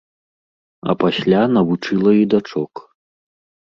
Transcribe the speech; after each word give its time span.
А 0.89 0.95
пасля 1.03 1.43
навучыла 1.59 2.11
і 2.25 2.29
дачок. 2.35 2.87